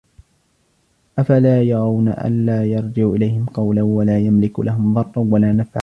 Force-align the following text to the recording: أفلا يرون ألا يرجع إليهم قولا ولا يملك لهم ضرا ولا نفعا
أفلا 1.19 1.61
يرون 1.61 2.07
ألا 2.07 2.65
يرجع 2.65 3.09
إليهم 3.09 3.45
قولا 3.45 3.81
ولا 3.81 4.19
يملك 4.19 4.59
لهم 4.59 4.93
ضرا 4.93 5.11
ولا 5.17 5.51
نفعا 5.53 5.79